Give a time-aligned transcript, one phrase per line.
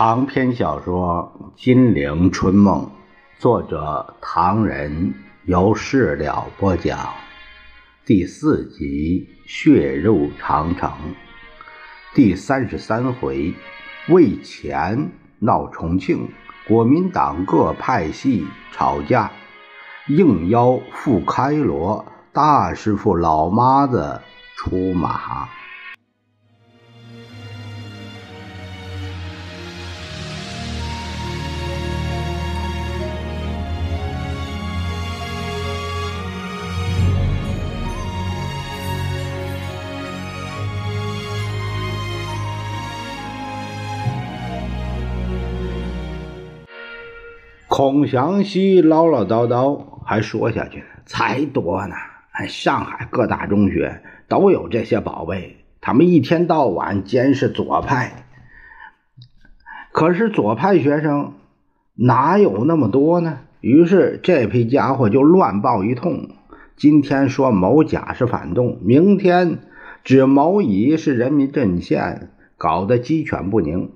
[0.00, 1.30] 长篇小说
[1.62, 2.86] 《金陵春梦》，
[3.38, 5.12] 作者唐人，
[5.44, 7.10] 由事了播讲。
[8.06, 10.88] 第四集《血肉长城》
[12.14, 13.52] 第三十三回，
[14.08, 16.30] 为钱闹重庆，
[16.66, 19.30] 国民党各派系吵架，
[20.08, 24.22] 应邀赴开罗，大师傅老妈子
[24.56, 25.46] 出马。
[47.80, 51.94] 孔祥熙唠唠叨叨，还说下去：“才多呢！
[52.46, 58.26] 上海各大中学都有这些宝贝，他们一天到晚监视左派。
[59.92, 61.32] 可是左派学生
[61.94, 63.38] 哪有那么多呢？
[63.62, 66.28] 于是这批家伙就乱报一通。
[66.76, 69.60] 今天说某甲是反动，明天
[70.04, 73.92] 指某乙是人民阵线，搞得鸡犬不宁。”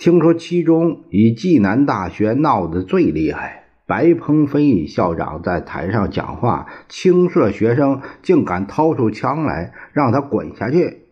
[0.00, 11.02] 听说其中以济南大学闹得最厉害，白鹏飞校长在台上讲话，青社学生竟敢掏出枪来让他滚下去。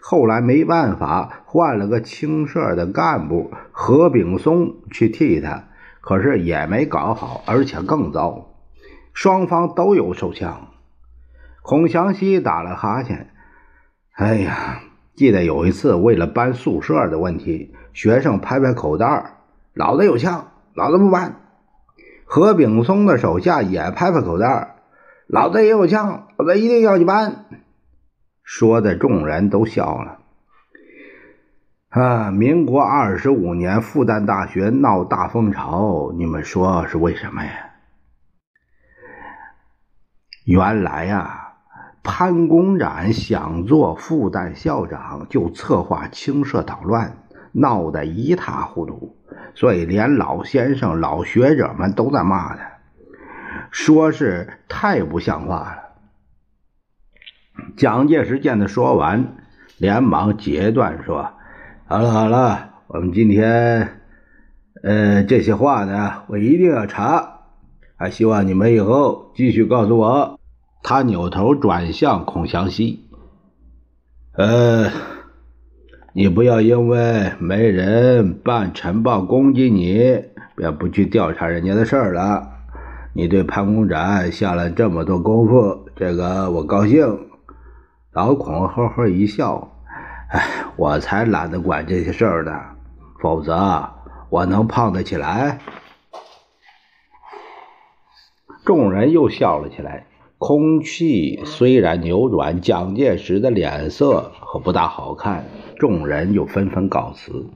[0.00, 5.68] 后来没办法，换了个青社的干部何炳松去替他，
[6.00, 8.54] 可是也没搞好，而且更糟。
[9.12, 10.68] 双方都有手枪。
[11.60, 13.28] 孔祥熙打了哈欠，
[14.14, 14.80] 哎呀，
[15.14, 17.74] 记得有一次为了搬宿舍的问题。
[17.94, 19.36] 学生拍拍口袋
[19.72, 21.36] 老子有枪，老子不搬。
[22.26, 24.76] 何炳松的手下也拍拍口袋
[25.28, 27.46] 老子也有枪，老子一定要去搬。
[28.42, 30.18] 说的众人都笑了。
[31.88, 37.52] 啊，民国二十五年复旦大学闹大风潮，你们说是为什么呀？
[40.44, 41.54] 原来呀，
[42.02, 47.23] 潘公展想做复旦校长，就策划青社捣乱。
[47.56, 49.16] 闹得一塌糊涂，
[49.54, 52.78] 所以连老先生、老学者们都在骂他，
[53.70, 55.82] 说是太不像话了。
[57.76, 59.36] 蒋介石见他说完，
[59.78, 61.30] 连忙截断说
[61.86, 64.00] ：“好了好了，我们今天，
[64.82, 67.42] 呃，这些话呢，我一定要查，
[67.96, 70.40] 还希望你们以后继续告诉我。”
[70.82, 73.08] 他扭头转向孔祥熙，
[74.32, 74.90] 呃。
[76.16, 80.22] 你不要因为没人办晨报攻击你，
[80.54, 82.50] 便不去调查人家的事儿了。
[83.14, 87.26] 你对潘公展下了这么多功夫，这个我高兴。
[88.12, 89.76] 老孔呵呵一笑，
[90.30, 92.52] 哎，我才懒得管这些事儿呢，
[93.20, 93.90] 否则
[94.30, 95.58] 我能胖得起来。
[98.64, 100.06] 众人又笑了起来。
[100.46, 105.46] 空气虽然扭转，蒋介石的脸色可不大好看。
[105.78, 107.46] 众人又纷纷告辞。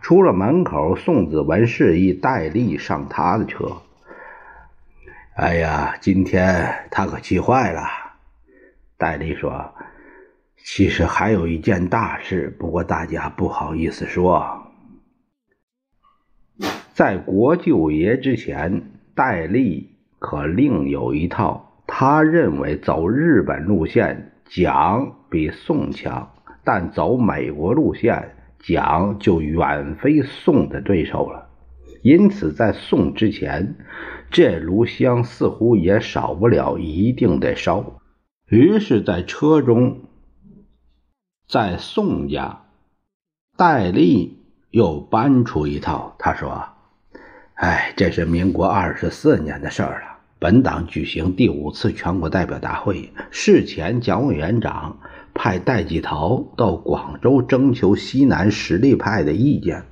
[0.00, 3.78] 出了门口，宋子文示意戴笠上他的车。
[5.34, 7.82] 哎呀，今天他可气坏了。
[8.96, 9.72] 戴笠说
[10.62, 14.68] ：“其实还有一件大事，不过大家不好意思说。
[16.94, 26.28] 在国舅爷之前，戴笠可另有一套。”他认为走日本路线，蒋比宋强；
[26.64, 31.48] 但走美国路线，蒋就远非宋的对手了。
[32.02, 33.76] 因此，在宋之前，
[34.30, 38.00] 这炉香似乎也少不了一定得烧。
[38.48, 40.02] 于是，在车中，
[41.48, 42.62] 在宋家，
[43.56, 44.38] 戴笠
[44.70, 46.14] 又搬出一套。
[46.18, 46.68] 他说
[47.54, 54.98] ：“哎，这是民国二十四年的事儿了。”本党举行第五次全国代表大会，事前蒋委员长
[55.32, 59.84] 派戴季陶到广州征求西南实力派的意见。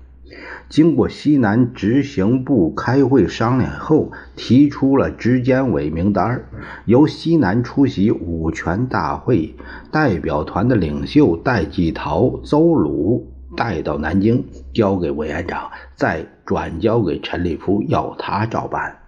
[0.69, 6.45] 经过西南执行部开会商量后，提出了执监委名单，
[6.85, 9.55] 由西南出席五全大会
[9.91, 14.45] 代表团的领袖戴季陶、邹鲁带到南京，
[14.75, 18.99] 交给委员长，再转交给陈立夫，要他照办。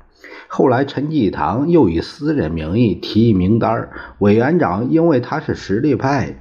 [0.49, 6.37] 后来，陈济棠又以私人名义提名单委员长因为他是实力派，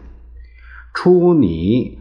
[0.93, 1.99] 出拟，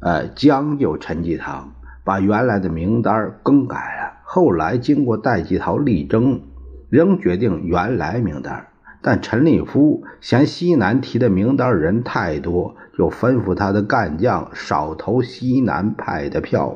[0.00, 4.22] 呃，将就陈济棠，把原来的名单更改了。
[4.24, 6.40] 后来经过戴季陶力争，
[6.88, 8.68] 仍决定原来名单。
[9.00, 16.74] 但陈立夫嫌西南提的名单人太多，就吩咐他的干将少投西南派的票。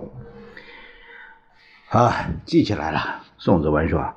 [1.89, 3.23] 啊，记起来了。
[3.39, 4.13] 宋子文说：“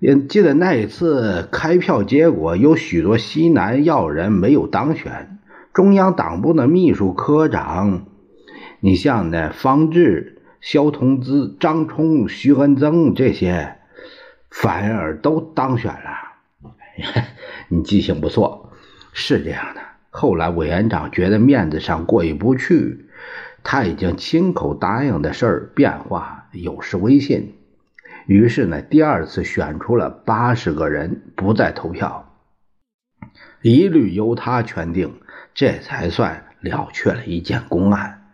[0.00, 5.38] 也记得那一次开票结果，有许多西南要人没有当选。
[5.74, 8.06] 中央党部的秘书科长，
[8.80, 13.76] 你像那方志、萧同志、张冲、徐恩增这些，
[14.50, 16.72] 反而都当选了。
[17.68, 18.72] 你记性不错，
[19.12, 19.82] 是这样的。
[20.08, 23.04] 后来委员长觉得面子上过意不去，
[23.62, 27.56] 他已经亲口答应的事儿变化有失威信。”
[28.30, 32.32] 于是呢，第二次选出了八十个人，不再投票，
[33.60, 35.20] 一律由他圈定，
[35.52, 38.30] 这才算了却了一件公案。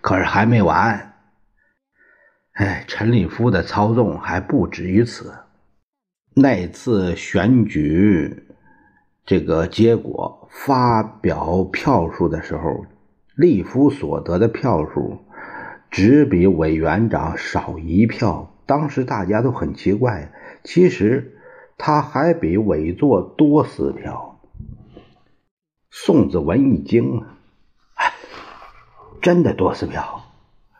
[0.00, 1.14] 可是还没完，
[2.54, 5.32] 哎，陈立夫的操纵还不止于此。
[6.34, 8.48] 那次选举
[9.24, 12.84] 这个结果发表票数的时候，
[13.36, 15.24] 立夫所得的票数
[15.88, 18.52] 只比委员长少一票。
[18.66, 20.32] 当时大家都很奇怪，
[20.64, 21.38] 其实
[21.78, 24.40] 他还比委座多四票。
[25.90, 28.02] 宋子文一惊啊，
[29.22, 30.24] 真的多四票。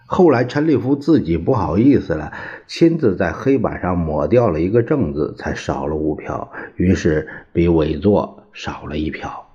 [0.04, 2.32] 后来陈立夫自己不好意思了，
[2.66, 9.48] 亲自在黑板上抹掉了一个正字，才少了五票，于是比委座少了一票。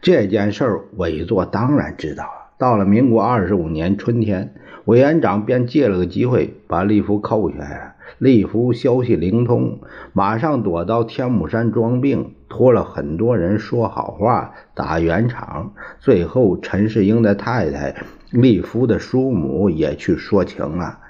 [0.00, 2.28] 这件事儿，委座当然知道。
[2.58, 4.54] 到了民国二十五年春天。
[4.86, 7.92] 委员长便借了个机会把利夫扣下来。
[8.18, 9.80] 利夫消息灵通，
[10.12, 15.74] 马上躲到天目山装病，托了很多人说好话，打圆场。
[15.98, 17.96] 最后，陈世英的太太
[18.30, 21.00] 利夫的叔母也去说情了。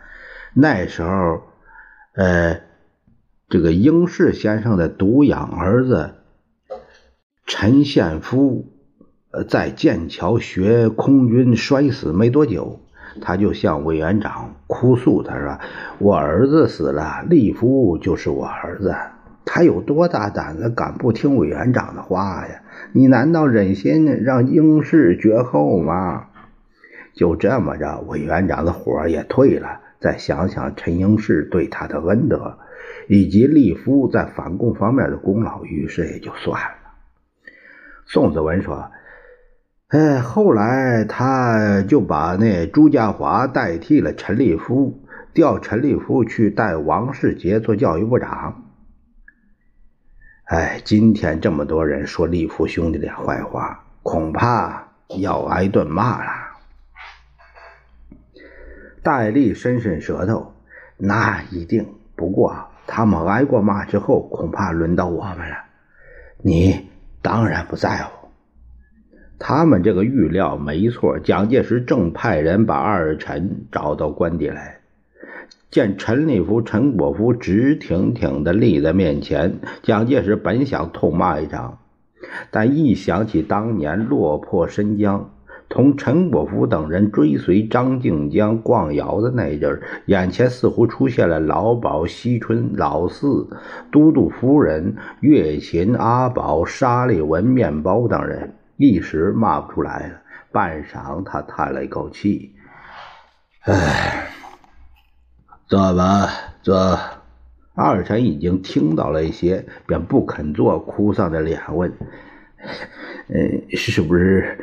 [0.54, 1.42] 那时候，
[2.14, 2.60] 呃，
[3.48, 6.14] 这个英士先生的独养儿子
[7.44, 8.72] 陈宪夫，
[9.30, 12.80] 呃，在剑桥学空军，摔死没多久。
[13.20, 15.58] 他就向委员长哭诉，他说
[15.98, 18.94] ：“我儿子死了，利夫就是我儿子。
[19.44, 22.62] 他有多大胆子，敢不听委员长的话呀？
[22.92, 26.26] 你难道忍心让英氏绝后吗？”
[27.14, 29.80] 就这么着，委员长的火也退了。
[30.00, 32.58] 再想想陈英士对他的恩德，
[33.08, 36.76] 以及利夫在反共方面的功劳，于是也就算了。
[38.06, 38.90] 宋子文说。
[39.88, 45.00] 哎，后来他就把那朱家骅代替了陈立夫，
[45.32, 48.64] 调陈立夫去带王世杰做教育部长。
[50.46, 54.88] 哎，今天这么多人说立夫兄弟的坏话，恐怕
[55.20, 56.32] 要挨顿骂了。
[59.04, 60.52] 戴笠伸伸舌头，
[60.96, 61.94] 那一定。
[62.16, 62.56] 不过
[62.88, 65.56] 他们挨过骂之后，恐怕轮到我们了。
[66.38, 66.90] 你
[67.22, 68.15] 当然不在乎。
[69.38, 74.78] 他们这个预料没错，蒋介石正派人把二陈找到官邸来，
[75.70, 79.58] 见陈立夫、陈果夫直挺挺地立在面前。
[79.82, 81.78] 蒋介石本想痛骂一场，
[82.50, 85.30] 但一想起当年落魄申江，
[85.68, 93.46] 同陈果夫等人追随张静江逛窑的那阵儿，眼前似乎出现了老鸨、惜春、老四、
[93.92, 98.54] 都督夫人、月琴、阿宝、沙利文、面包等人。
[98.76, 102.54] 一时骂不出来了，半晌，他叹了一口气
[103.64, 104.28] ：“唉，
[105.66, 106.28] 坐吧，
[106.62, 106.98] 坐。”
[107.78, 111.92] 二臣已经听到了一些，便不肯坐，哭丧着脸问
[113.28, 114.58] ：“呃，是不是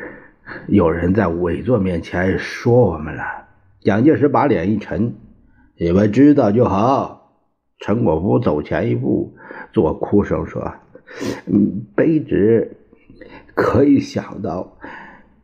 [0.66, 3.22] 有人在委座面前说我们了？”
[3.80, 5.14] 蒋介石把脸一沉
[5.78, 7.40] ：“你们知道就好。”
[7.78, 9.36] 陈果夫走前一步，
[9.72, 10.74] 做哭声说
[11.46, 12.78] ：“嗯，卑职。”
[13.54, 14.76] 可以想到，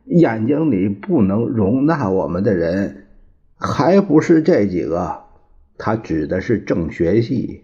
[0.05, 3.07] 眼睛里不能容纳我们的人，
[3.55, 5.23] 还不是这几个？
[5.77, 7.63] 他指的是政学系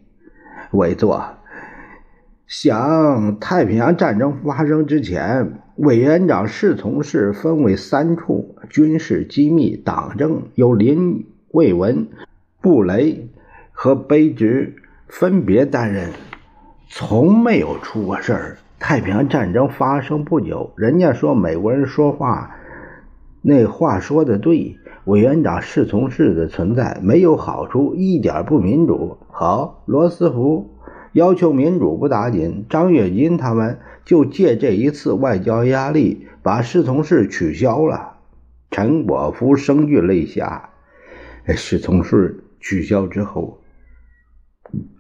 [0.72, 1.24] 委座。
[2.48, 12.08] 想太平洋战争发生之前，委员长侍从室分为三处：军事机密、党政，由林卫文、
[12.62, 13.30] 布雷
[13.74, 14.78] 和卑职
[15.08, 16.10] 分别担任，
[16.88, 18.58] 从没有出过事儿。
[18.80, 22.56] 太平洋战争发生不久，人家说美国人说话，
[23.42, 24.78] 那话说的对。
[25.06, 29.18] 委员长侍从室的存在没有好处，一点不民主。
[29.32, 30.70] 好，罗斯福
[31.14, 38.18] 要求民主不打紧，张跃进他们就借这一次外交压力，把侍从室取消了。
[38.70, 40.72] 陈果夫声俱泪下。
[41.48, 43.62] 侍从室取消之后，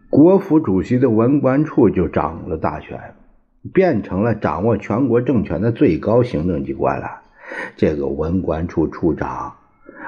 [0.10, 2.98] 国府主席的文官处就掌了大权。
[3.74, 7.22] 变成了掌握全国政权的最高行政机关了。
[7.76, 9.54] 这个文官处处长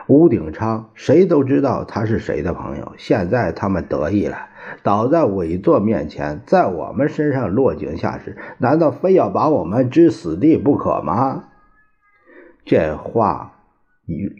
[0.07, 2.93] 吴鼎昌，谁都知道他是谁的朋友。
[2.97, 4.37] 现在他们得意了，
[4.81, 11.45] 倒在委座面前，在我们身上落井下石，难道非要把我们置死地不可吗？
[12.65, 13.53] 这话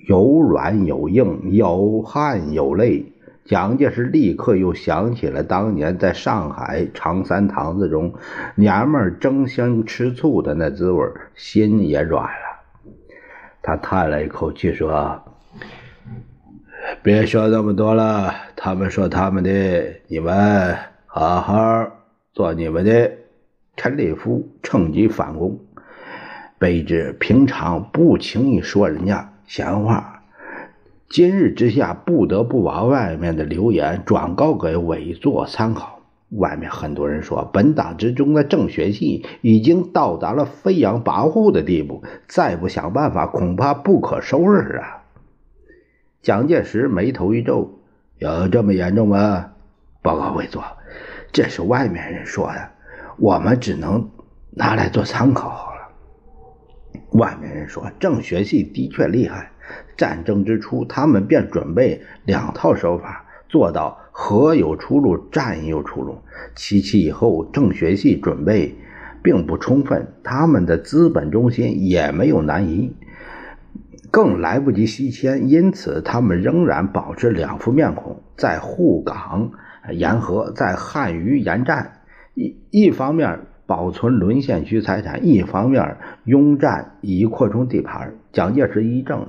[0.07, 3.13] 有软有硬，有汗有泪。
[3.45, 8.13] 蒋介石立刻又想起了当年在上海长三堂子中，
[8.55, 11.03] 娘们争相吃醋的那滋味，
[11.35, 12.59] 心也软了。
[13.61, 15.21] 他叹了一口气说
[17.01, 19.49] ：“别说那么多了，他们说他们的，
[20.07, 20.77] 你们
[21.07, 21.87] 好好
[22.33, 23.11] 做你们的。”
[23.75, 25.57] 陈立夫趁机反攻，
[26.59, 30.18] 卑职平常不轻易说人家闲话。
[31.09, 36.01] 今日之下，不得不把外面的流言转告给委座参考。
[36.29, 45.01] 外面很多人说，本党之中的政学系已经到达了飞扬跋扈的地步，再不想办法，恐怕不可收拾啊！
[46.21, 47.79] 蒋介石眉头一皱
[48.19, 49.53] ：“有这么严重吗？”
[50.03, 50.63] 报告委座，
[51.31, 52.69] 这是外面人说的，
[53.17, 54.11] 我们只能
[54.51, 55.79] 拿来做参考好了。
[57.13, 59.51] 外面人说，政学系的确厉害。
[59.97, 66.17] 战争之初，他们便准备两套手法，做到和有出路，战有出路。
[66.55, 68.75] 七七以后，政学系准备
[69.21, 72.93] 并不充分，他们的资本中心也没有南移，
[74.11, 79.51] 更来不及西迁，因此他们仍然保持两副面孔，在沪港
[79.91, 81.93] 沿河，在汉渝沿战。
[82.35, 88.13] 一一方面保存沦陷区财产，一方面拥战以扩充地盘。
[88.31, 89.27] 蒋介石一政。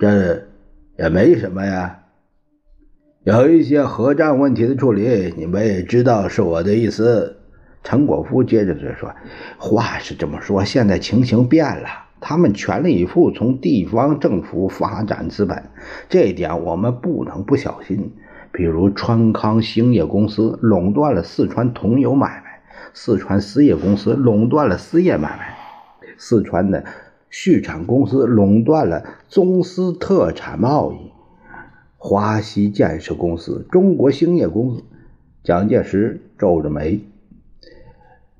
[0.00, 0.46] 这
[0.98, 2.04] 也没什么呀，
[3.22, 7.36] 有一些核战问题的处理，你们也知道是我的意思。
[7.84, 9.14] 陈果夫接着就说
[9.60, 11.86] ：“话是这么说，现在情形变了，
[12.18, 15.64] 他们全力以赴从地方政府发展资本，
[16.08, 18.14] 这一点我们不能不小心。
[18.52, 22.62] 比如川康兴业公司垄断了四川铜油买卖，
[22.94, 25.58] 四川丝业公司垄断了丝业买卖，
[26.16, 26.82] 四川的。”
[27.30, 31.12] 畜产公司垄断了宗司特产贸易，
[31.96, 34.82] 华西建设公司、中国兴业公司。
[35.42, 37.00] 蒋介石皱着眉，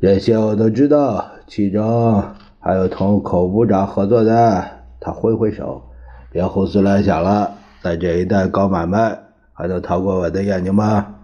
[0.00, 2.23] 这些我都知道，其中
[2.59, 4.66] 还有同口部长合作的。
[5.00, 5.82] 他挥挥手，
[6.30, 9.18] 别胡思乱想了，在这一带搞买卖，
[9.54, 11.14] 还能逃过我的眼睛吗？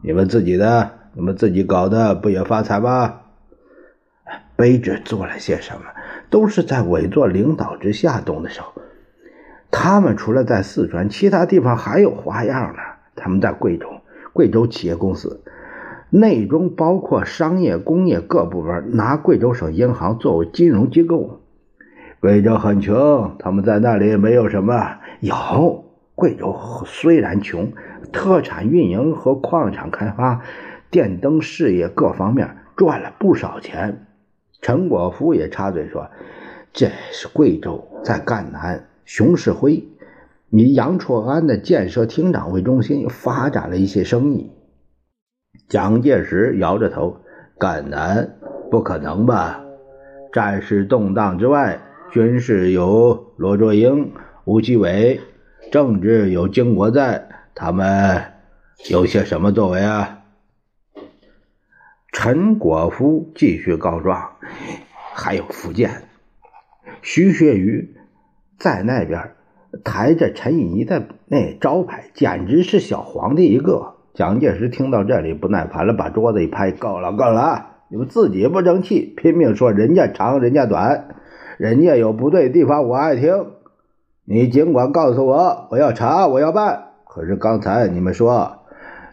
[0.00, 3.20] 你们自己的，你们自己搞的，不也发财吗？
[4.56, 5.80] 卑职做了些什么？
[6.30, 8.62] 都是在委座领导之下动的手。
[9.70, 12.78] 他们除了在四川，其他地方还有花样呢。
[13.14, 13.86] 他们在贵州，
[14.32, 15.42] 贵州企业公司
[16.10, 21.40] 内中包括商业、工业各部门，拿贵州省银行作为金融机构。
[22.20, 24.98] 贵州很穷，他们在那里没有什么。
[25.20, 26.56] 有贵州
[26.86, 27.72] 虽然穷，
[28.12, 30.42] 特产运营和矿产开发、
[30.90, 34.06] 电灯事业各方面赚了不少钱。
[34.60, 36.08] 陈果夫也插嘴说
[36.72, 39.84] ：“这是贵州在赣南，熊式辉
[40.50, 44.50] 以杨绰安的建设厅长为中心，发展了一些生意。”
[45.68, 47.16] 蒋介石摇着头
[47.58, 48.36] ：“赣南
[48.70, 49.62] 不可能吧？
[50.32, 54.12] 战事动荡之外，军事有罗卓英、
[54.44, 55.20] 吴奇伟，
[55.70, 58.22] 政治有经国在，他们
[58.90, 60.24] 有些什么作为啊？”
[62.18, 64.30] 陈果夫继续告状，
[65.12, 66.04] 还有福建
[67.02, 67.94] 徐学愚
[68.58, 69.32] 在那边
[69.84, 73.96] 抬着陈仪的那招牌，简直是小皇帝一个。
[74.14, 77.66] 蒋介石听到这里不耐烦了，把桌子一拍：“够了，够了！
[77.90, 81.08] 你们自己不争气，拼命说人家长，人家短，
[81.58, 83.48] 人家有不对的地方，我爱听。
[84.24, 86.92] 你尽管告诉我，我要查，我要办。
[87.06, 88.60] 可是刚才你们说……”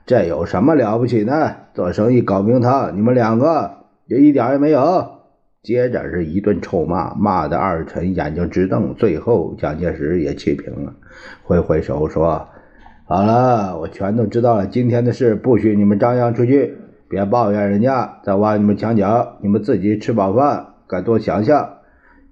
[0.05, 1.55] 这有什么了不起呢？
[1.73, 3.71] 做生意搞名堂，你们两个
[4.05, 5.11] 也一点也没有。
[5.61, 8.93] 接着是一顿臭骂，骂的二臣眼睛直瞪。
[8.95, 10.93] 最后蒋介石也气平了，
[11.43, 12.49] 挥挥手说
[13.07, 14.67] ：“好了，我全都知道了。
[14.67, 16.75] 今天的事不许你们张扬出去，
[17.07, 19.37] 别抱怨人家在挖你们墙角。
[19.39, 21.75] 你们自己吃饱饭，该多想想，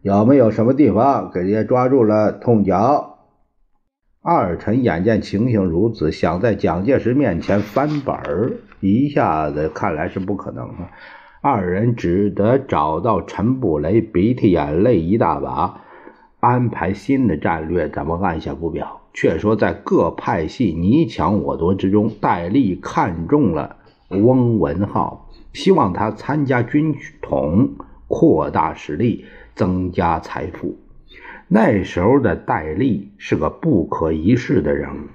[0.01, 3.07] 有没有什么地方给人家抓住了痛脚。”
[4.23, 10.91] 二臣眼见情形如此，想在蒋介石面前翻本儿，一下子看来是不可能了。
[11.41, 15.81] 二人只得找到陈布雷，鼻涕眼泪一大把，
[16.39, 17.89] 安排新的战略。
[17.89, 23.77] 咱们按下不表，却说在各派系你抢我夺之中，戴笠看中了
[24.09, 27.71] 翁文浩，希望他参加军统，
[28.07, 29.25] 扩大实力，
[29.55, 30.77] 增加财富。
[31.53, 35.07] 那时候的戴笠是个不可一世的人物，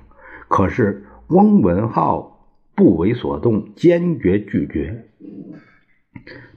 [0.48, 5.06] 可是翁文浩不为所动，坚决拒绝。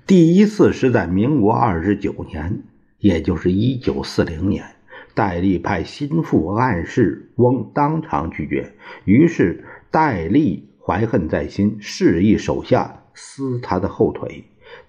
[0.06, 2.64] 第一次是在民国二十九年，
[2.98, 4.66] 也就是一九四零年，
[5.14, 8.74] 戴笠派心腹暗示翁当场拒绝，
[9.06, 14.44] 于是戴笠怀恨在心，示意手下撕他的后腿，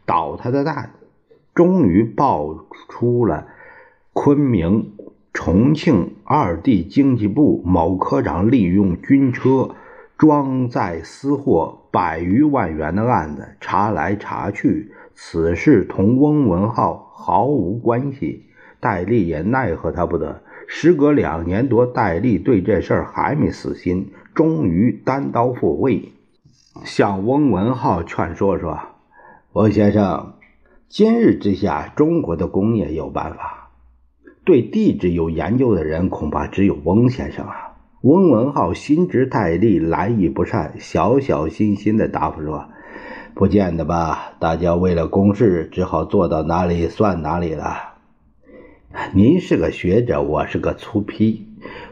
[0.05, 0.95] 捣他的蛋，
[1.55, 3.47] 终于爆出了
[4.13, 4.93] 昆明、
[5.33, 9.71] 重庆二地经济部某科长利用军车
[10.19, 13.57] 装载私货百余万元的案子。
[13.61, 14.93] 查来查去。
[15.15, 18.47] 此事同翁文浩毫无关系，
[18.81, 20.43] 戴笠也奈何他不得。
[20.67, 26.13] 时隔两年多，戴笠对这事儿还没死心，终于单刀赴会，
[26.85, 28.79] 向翁文浩劝说说
[29.53, 30.35] ：“翁先生，
[30.89, 33.60] 今日之下，中国的工业有办法，
[34.45, 37.67] 对地质有研究的人恐怕只有翁先生啊。”
[38.03, 42.65] 翁文浩心知戴笠来意不善，小小心心的答复说。
[43.35, 44.33] 不见得吧？
[44.39, 47.77] 大家为了公事，只好做到哪里算哪里了。
[49.13, 51.47] 您是个学者，我是个粗坯，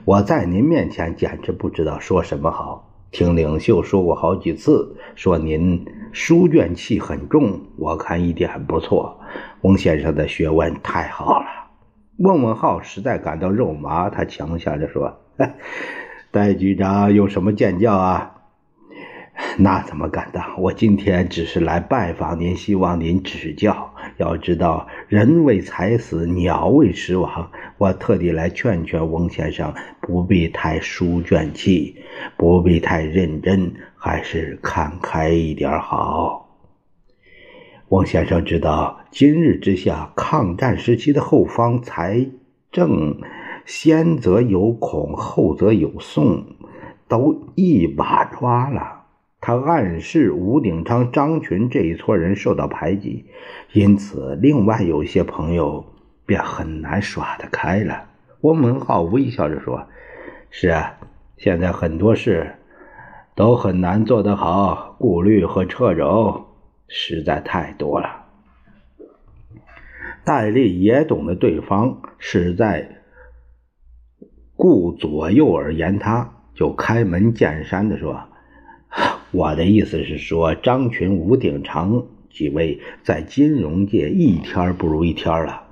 [0.07, 2.89] 我在您面前简直不知道说什么好。
[3.11, 9.21] 听领袖说过好几次，说您书卷气很重，我看一点不错。
[9.61, 11.47] 翁先生的学问太好了。
[12.19, 15.21] 问问号实在感到肉麻，他强笑着说
[16.33, 18.35] ：“戴局长有什么见教啊？”
[19.57, 20.61] 那怎么敢当？
[20.61, 23.95] 我今天只是来拜访您，希望您指教。
[24.17, 27.53] 要知道，人为财死，鸟为食亡。
[27.77, 32.03] 我特地来劝劝翁先生，不必太书卷气，
[32.37, 36.48] 不必太认真，还是看开一点好。
[37.91, 42.29] 翁先生知道，今日之下，抗战时期的后方财
[42.71, 43.17] 政，
[43.65, 46.45] 先则有孔，后则有宋，
[47.09, 49.05] 都一把抓了。
[49.41, 53.25] 他暗示吴鼎昌、张群这一撮人受到排挤，
[53.73, 55.83] 因此另外有一些朋友
[56.27, 58.05] 便很难耍得开了。
[58.43, 59.87] 翁文浩微笑着说
[60.51, 60.93] ：“是啊，
[61.39, 62.55] 现在很多事
[63.35, 66.45] 都很难做得好，顾虑和掣肘
[66.89, 68.25] 实在太多了。”
[70.25, 73.03] 戴笠也懂得对方是在
[74.57, 78.25] 顾左右而言他，就开门见山的说。
[79.31, 85.65] 我的意思是说，张群、吴鼎长几位在金融界一天不如一天了，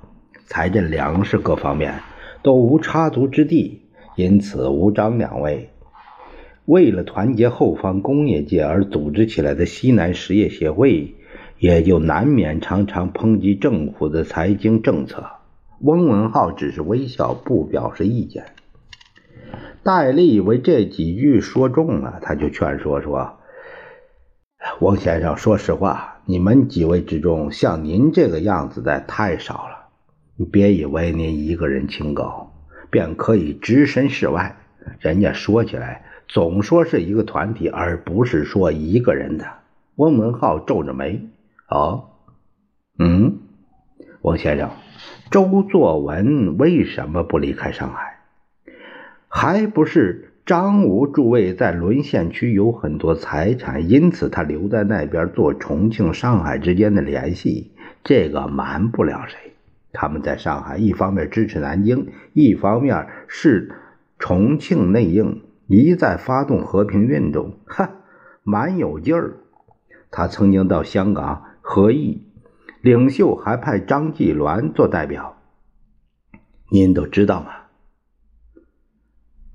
[0.45, 1.99] 财政、粮食各方面
[2.41, 3.81] 都无插足之地，
[4.15, 5.69] 因此吴张两位
[6.67, 11.15] 为了团结后方工业界而组织起来的西南实业协会，
[11.59, 15.27] 也就难免常常抨击政府的财经政策。
[15.79, 18.47] 翁文浩只是微笑，不表示意见。
[19.81, 23.37] 戴笠以为这几句说中了，他就劝说说。
[24.81, 29.87] 王先生，说实话，你们几位之中，像您这个样子的太少了。
[30.35, 32.51] 你别以为您一个人清高，
[32.89, 34.57] 便可以置身事外。
[34.99, 39.45] 人家说起来，总说是一个团体，而不是说一个人的。
[39.95, 41.27] 翁文浩皱着眉
[41.69, 42.09] ：“哦，
[42.99, 43.39] 嗯，
[44.21, 44.69] 王先生，
[45.31, 48.19] 周作文为什么不离开上海？
[49.27, 57.71] 还不是？”张吴诸位在沦陷区有很多财产，因此他留在那边做重庆、上海之间的联系。
[58.01, 59.37] 这个瞒不了谁。
[59.91, 63.75] 他们在上海，一方面支持南京，一方面是
[64.19, 67.91] 重庆内应，一再发动和平运动，哈，
[68.43, 69.37] 蛮有劲儿。
[70.09, 72.23] 他曾经到香港和议，
[72.81, 75.37] 领袖还派张继鸾做代表。
[76.71, 77.51] 您都知道吗？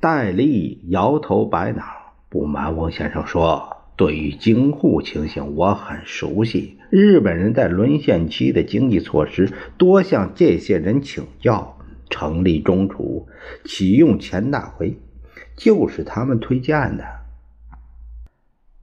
[0.01, 1.83] 戴笠摇头摆脑，
[2.29, 6.79] 不瞒翁先生说，对于京沪情形，我很熟悉。
[6.90, 11.79] 日本人在沦陷期的经济措施，多向这些人请教。
[12.11, 13.27] 成立中储、
[13.64, 14.98] 启用钱大回，
[15.56, 17.04] 就是他们推荐的。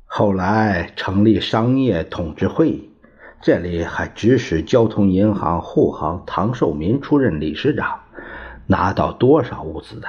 [0.06, 2.90] 后来成立商业统治会，
[3.42, 8.00] 这里还指使交通银行护航唐寿民出任理事长，
[8.66, 10.08] 拿到多少物资的？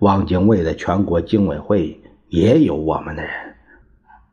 [0.00, 3.32] 汪精卫的全国经委会也有我们的人。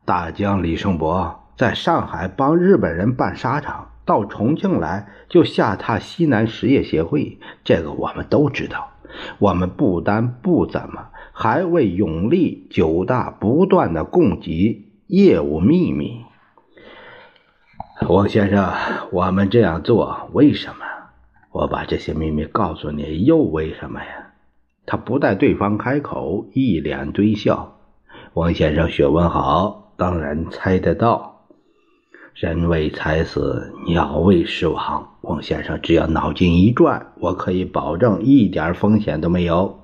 [0.06, 8.93] 大将李胜伯在上海帮日本人办沙场，到重庆来就下榻西南实业协会，这个我们都知道。
[9.40, 16.22] 我们不但不怎么，还为永利九大不断的供给业务秘密。
[18.08, 18.74] 王先生，
[19.12, 20.86] 我们这样做为什么？
[21.52, 24.34] 我把这些秘密告诉你，又为什么呀？
[24.86, 27.78] 他不待对方开口，一脸堆笑。
[28.34, 31.33] 王先生学问好，当然猜得到。
[32.34, 35.08] 人为财死，鸟为食亡。
[35.22, 39.80] 王先生只要脑筋一转，我可以保证一点风险都没有。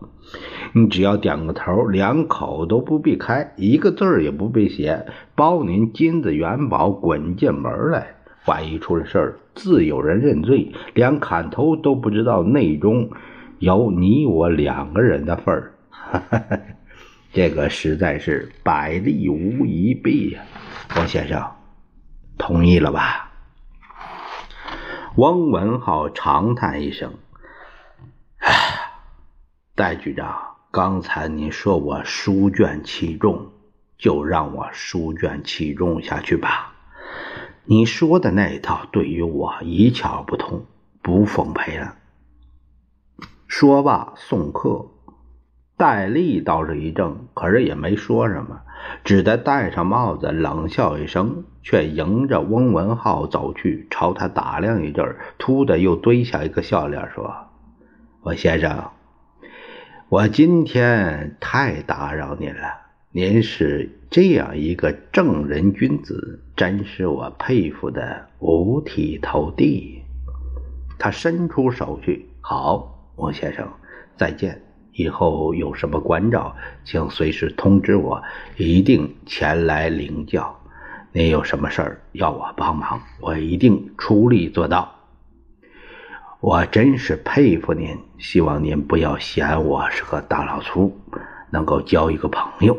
[0.73, 8.15] 你只要点个头，两口都不必开，一个字儿也不必写，包您金子元宝滚进门来。
[8.45, 13.11] 万一出了事儿，自有人认罪，连砍头都不知道内中
[13.59, 15.73] 有你我两个人的份儿。
[17.31, 20.41] 这个实在是百利无一弊呀，
[20.97, 21.39] 王先生，
[22.39, 23.31] 同意了吧？
[25.17, 27.13] 汪文浩长叹一声
[28.39, 28.91] ：“唉，
[29.75, 33.51] 戴局长，刚才您说我书卷气重，
[33.97, 36.73] 就让我书卷气重下去吧。
[37.65, 40.65] 你说的那一套对于我一窍不通，
[41.01, 41.97] 不奉陪了。”
[43.47, 44.87] 说罢送客。
[45.75, 48.61] 戴笠倒是一怔，可是也没说什么，
[49.03, 57.33] 只得戴上帽子，冷笑一声，却迎着翁文浩走去，朝他打量一阵，突的又堆下一个笑脸，说
[58.21, 58.91] ：“我先生，
[60.09, 62.61] 我今天太打扰您了。
[63.11, 70.03] 您是这样一个正人君子，真是我佩服的五体投地。”
[70.99, 73.67] 他伸出手去，好，翁先生，
[74.17, 74.68] 再见。
[74.99, 78.21] 以后有什么关照，请随时通知我，
[78.57, 80.59] 一定前来领教。
[81.13, 84.93] 您有什么事儿要我帮忙，我一定出力做到。
[86.41, 90.99] 我真是佩服您，希望您不要嫌我是个大老粗，
[91.49, 92.77] 能够交一个朋友。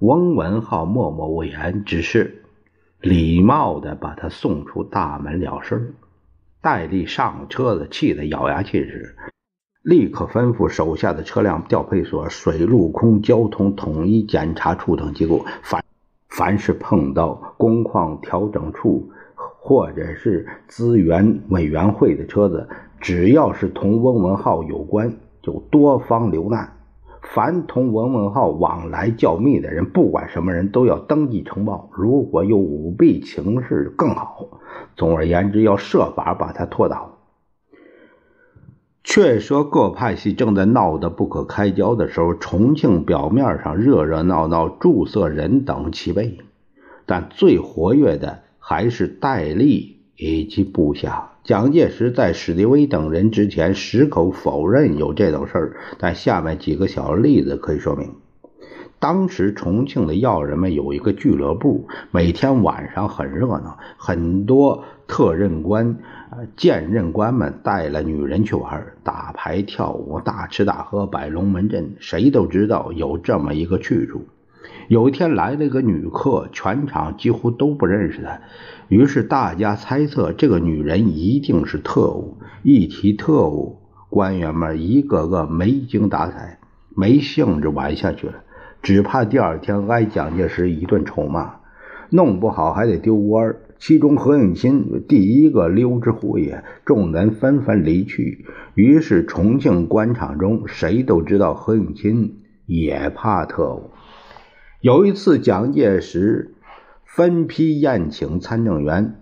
[0.00, 2.44] 翁文浩默默无言，只是
[3.00, 5.94] 礼貌的把他送出大门了事。
[6.60, 9.16] 戴笠上车子，气得咬牙切齿。
[9.84, 15.84] 立刻吩咐手下的车辆调配所、水陆空交通统一检查处等机构，凡
[16.30, 22.66] 凡是碰到工况调整处或者是资源委员会的车子，
[22.98, 26.72] 只要是同翁文浩有关，就多方留难。
[27.20, 31.90] 凡同翁文浩往来较密的人，不管什么人都要登记呈报。
[31.92, 34.48] 如果有舞弊情事，更好。
[34.96, 37.13] 总而言之，要设法把他拖倒。
[39.04, 46.38] 却说各派系正在闹得不可开交的时候，重庆表面上热热闹闹，注色人等齐备，
[47.04, 51.32] 但最活跃的还是戴笠以及部下。
[51.44, 58.14] 蒋介石在史迪威等人之前矢口否认有这等事儿，但下面几个小例子可以说明。
[58.98, 65.98] 当时重庆的要人们有一个俱乐部，每天晚上很热闹，很多特任官、
[66.56, 74.26] 兼任官们带了女人去玩，打牌、跳舞、大吃大喝、摆龙门阵，谁都知道有这么一个去处。
[74.88, 78.40] 有一天来了个女客，全场几乎都不认识她，
[78.88, 82.36] 于是大家猜测这个女人一定是特务。
[82.62, 83.78] 一提特务，
[84.10, 86.58] 官员们一个个没精打采，
[86.94, 88.34] 没兴致玩下去了。
[88.82, 91.54] 只怕第二天挨蒋介石一顿臭骂，
[92.10, 93.54] 弄不好还得丢官。
[93.86, 98.46] 其中何应钦第一个溜之乎也，众人纷纷离去。
[98.74, 102.32] 于是重庆官场中谁都知道何应钦
[102.64, 103.90] 也怕特务。
[104.80, 106.54] 有一次，蒋介石
[107.04, 109.16] 分批宴请参政员，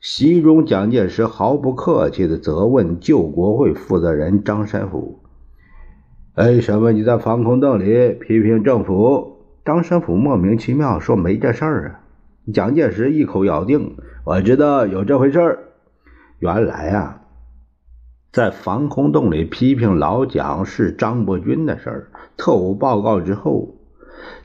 [0.00, 5.24] 席中蒋介石毫不客气地责问救国会负责人张山甫。
[6.36, 9.38] 为什么你在防空洞里批评政府？
[9.64, 12.03] 张申府莫名其妙说没这事儿啊！
[12.52, 15.58] 蒋介石一口咬定，我知道有这回事儿。
[16.38, 17.22] 原来啊，
[18.32, 22.10] 在防空洞里批评老蒋是张伯钧的事儿。
[22.36, 23.76] 特务报告之后，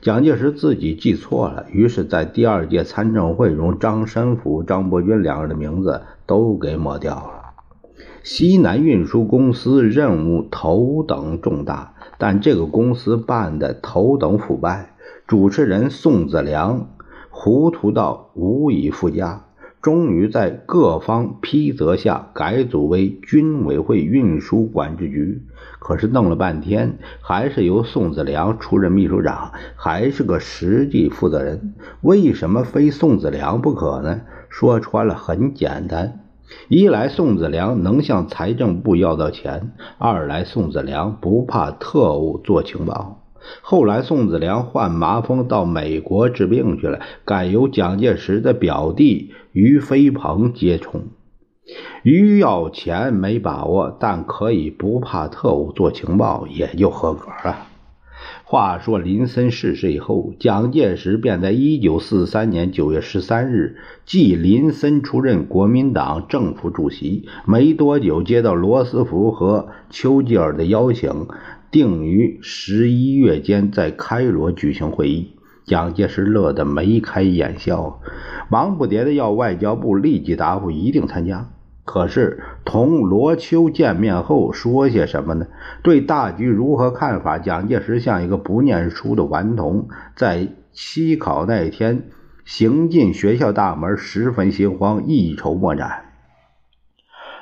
[0.00, 7.52] 蒋介石自己记错了，于是，在第二届参政会中，张申府、张伯钧两人的名字都给抹掉了。
[8.22, 14.94] 西南运输公司任务头等重大，但这个公司办的头等腐败。
[15.26, 16.88] 主持人宋子良
[17.30, 19.46] 糊涂到无以复加，
[19.80, 25.42] 终于在各方批责下改组为军委会运输管制局。
[25.78, 31.72] 可是弄了半天，还是由宋子良出任秘书长，还是个实际负责人。
[32.02, 34.20] 为什么非宋子良不可呢？
[34.50, 36.20] 说穿了，很简单。
[36.68, 43.19] 一来，宋子良能向财政部要到钱；二来，宋子良不怕特务做情报。
[43.62, 51.04] 后来，宋子良患麻风到美国治病去了，改由蒋介石的表弟于飞鹏接充。
[52.02, 57.66] 于要钱没把握，但可以不怕特务做情报，也就合格了。
[58.44, 67.28] 话说林森逝世以后，蒋介石便在一九四三年九月十三日即林森出任国民党政府主席。
[67.46, 71.28] 没多久，接到罗斯福和丘吉尔的邀请，
[71.70, 75.36] 定于十一月间在开罗举行会议。
[75.64, 78.00] 蒋介石乐得眉开眼笑，
[78.48, 81.50] 忙不迭的要外交部立即答复一定参加。
[81.84, 85.46] 可是同罗秋见面后说些什么呢？
[85.82, 87.38] 对大局如何看法？
[87.38, 92.10] 蒋介石像一个不念书的顽童，在期考那天
[92.44, 96.04] 行进学校大门，十分心慌，一筹莫展。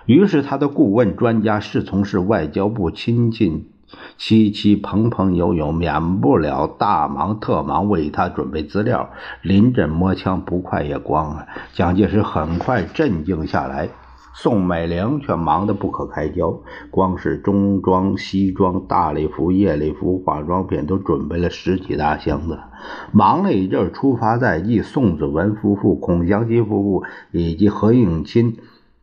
[0.06, 3.70] 于是他的顾问专家是从事外交部亲近，
[4.16, 9.10] 七七朋朋友友，免不了大忙特忙为他准备资料。
[9.42, 11.46] 临阵磨枪，不快也光啊！
[11.72, 13.88] 蒋介石很快镇静下来。
[14.34, 16.60] 宋美龄却忙得不可开交，
[16.92, 22.56] 光是中装、西装、大礼服、夜礼服、化妆品都准备了十几大箱子。
[23.10, 28.56] 忙了一阵，出发在即，宋子文夫妇、孔祥熙夫妇以及何应钦、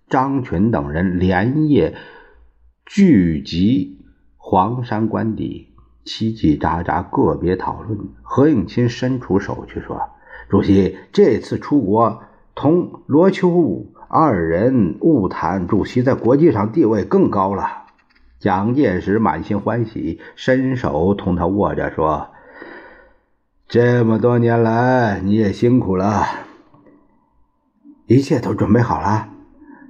[0.08, 1.96] 张群等人连夜
[2.86, 3.95] 聚集
[4.48, 5.70] 黄山官邸，
[6.06, 7.98] 叽叽喳喳个别讨论。
[8.22, 10.00] 何应钦伸出手去说
[10.48, 12.22] ：“主席，这次出国
[12.54, 17.86] 同罗秋武。”二人误谈，主席在国际上地位更高了。
[18.38, 22.28] 蒋介石满心欢喜，伸手同他握着说
[23.68, 26.24] ：“这么多年来，你也辛苦了，
[28.06, 29.30] 一切都准备好了。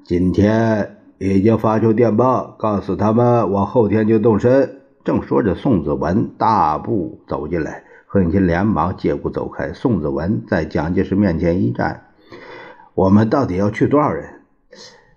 [0.06, 9.71] 今天已经发出电报，告诉他们我后天就动身。”正说着，宋子文大步走进来，何应钦连忙借故走开。
[9.71, 12.06] 宋子文在蒋介石面前一站。
[12.95, 14.41] 我们到底要去多少人？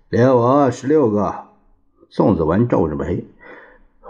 [0.09, 1.45] 连我十六个。
[2.11, 3.25] 宋子文皱着眉，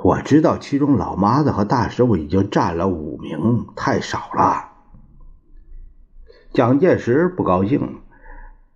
[0.03, 4.71] 我知道其中老妈子和大师傅已经占了五名，太少了。
[6.51, 7.99] 蒋介石不高兴，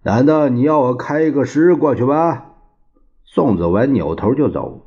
[0.03, 2.43] 难道你要我开一个师过去吗？
[3.33, 4.85] 宋子文扭头就走。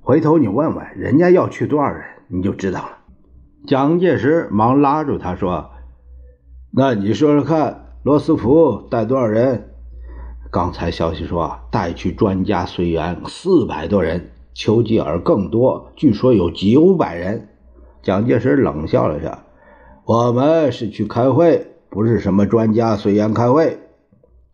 [0.00, 2.98] 回头你问问人家要去多少人，你就知道了。
[3.66, 5.70] 蒋介石忙拉住他说
[6.70, 9.70] ：“那你说说看。”罗斯福带多少人？
[10.52, 17.48] 刚才消息说带去专家随员四百多人，丘吉尔更多，据说有九百人。
[18.00, 19.42] 蒋介石冷笑了下
[20.06, 23.80] ：“我们是去开会，不是什么专家随员开会。”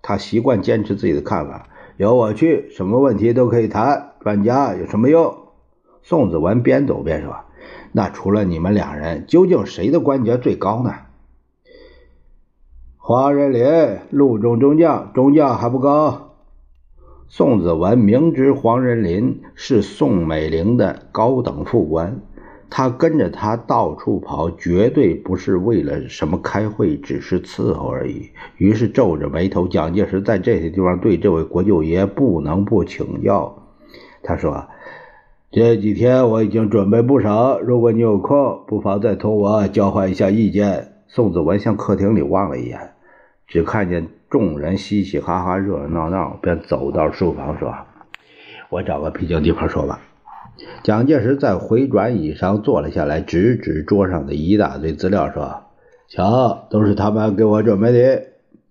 [0.00, 4.12] 他习惯坚持自己的看法，由我去，什么问题都可以谈。
[4.20, 5.34] 专家有什么用？
[6.02, 7.36] 宋子文边走边说
[7.92, 10.92] ：“那除了你们两人，究竟谁的官爵最高呢？”
[12.98, 16.34] 黄仁霖，陆中中将，中将还不高。
[17.28, 22.20] 宋子文明知黄仁霖是宋美龄的高等副官，
[22.68, 28.30] 他跟着他到处跑，绝对不是为了什么开会，只是伺候而已。
[28.56, 33.62] 于是皱着眉头，蒋介石在这些地方对这位国舅爷不能不请教。
[34.22, 34.66] 他说
[35.52, 42.94] ：“这几天我已经准备不少，如果你有空，不妨再同我交换一下意见。”宋子文向客厅里望了一眼。
[43.46, 47.72] 只看见众人嘻嘻哈哈、热热闹闹，便走到书房说
[48.70, 50.00] ：“我找个僻静地方说吧。”
[50.82, 55.64] 蒋介石在回转椅上坐了下来，指指桌上的一大堆资料说
[56.08, 58.22] ：“瞧，都是他们给我准备的。”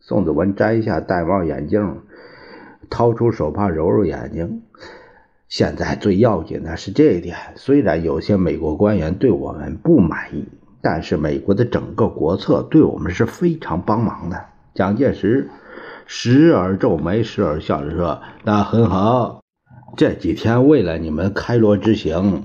[0.01, 2.01] 宋子文摘下戴帽眼镜，
[2.89, 4.61] 掏出手帕揉揉眼睛。
[5.47, 10.45] 现在最要紧的是这一点：虽然有些美国官员对我们不满意，
[10.81, 14.45] 但是美国的整个国策对我们是非常帮忙的。
[14.73, 15.49] 蒋介石
[16.05, 19.44] 时而皱眉，时而笑着说：“那很好。
[19.97, 22.43] 这几天为了你们开罗之行，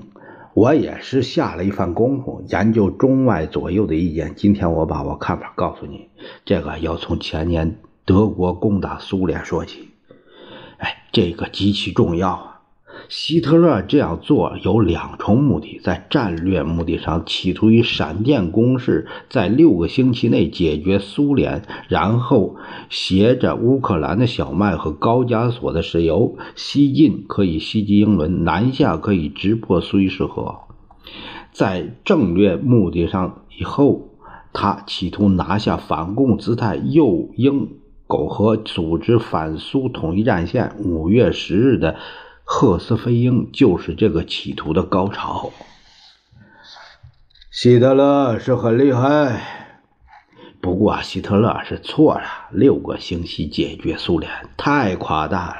[0.53, 4.33] 我也是下了一番功夫，研究中外左右的意见。
[4.37, 6.07] 今天我把我看法告诉你。
[6.45, 9.89] 这个要从前年德国攻打苏联说起。
[10.77, 12.50] 哎，这个极其重要。”
[13.09, 22.55] 希特勒这样做有两重目的：在战略目的上，企图以闪电攻势在六个星期内解决苏联，然后
[22.89, 30.59] 携着乌克兰的小麦和高加索的石油，西进可以袭击英伦，南下可以直破苏伊士河。
[31.51, 34.09] 在战略目的上以后，
[34.53, 37.69] 他企图拿下反共姿态，诱英
[38.07, 40.75] 苟合，组织反苏统一战线。
[40.79, 41.97] 五月十日的。
[42.43, 45.51] 赫斯菲鹰就是这个企图的高潮。
[47.51, 49.41] 希特勒是很厉害，
[50.61, 55.55] 不过希特勒是错了，六个星期解决苏联太夸大了。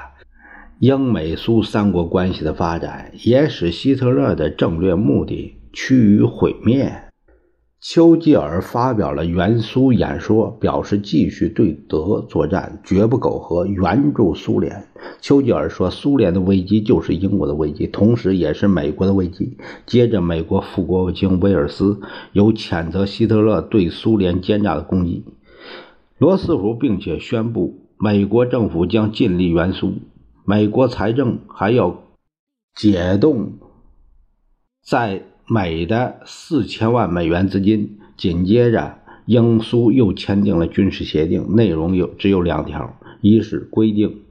[0.80, 7.11] 英美苏三国关系的发展也使希特勒的战略目的趋于毁灭。
[7.82, 14.88] 丘吉尔发表了援苏演说，表示继续对德作战，绝不苟合，援助苏联。
[15.20, 22.00] 丘吉尔说：“苏联的危机就是英国的危机，同时也是美国的危机。”接着，美国副国务卿威尔斯
[22.34, 25.26] 有谴责希特勒对苏联奸诈的攻击。
[26.20, 29.94] 罗斯福并且宣布，美国政府将尽力援苏，
[30.46, 32.04] 美国财政还要
[32.76, 33.54] 解冻
[34.86, 35.31] 在。
[35.48, 44.22] 美的四千万美元资金，紧接着英苏又签订了军事协定，内容有只有两条：一是规定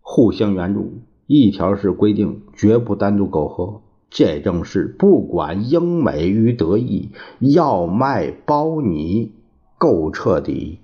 [0.00, 3.82] 互相援助，一条是规定绝不单独苟合。
[4.10, 9.32] 这正是不管英美与德意，要卖包你
[9.76, 10.78] 够彻底。